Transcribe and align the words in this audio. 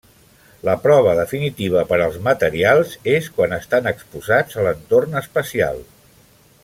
La 0.67 0.73
prova 0.85 1.11
definitiva 1.19 1.83
per 1.91 1.99
als 2.05 2.17
materials 2.29 2.95
és 3.13 3.29
quan 3.37 3.53
estan 3.59 3.91
exposats 3.93 4.59
a 4.59 4.65
l'entorn 4.69 5.21
espacial. 5.23 5.79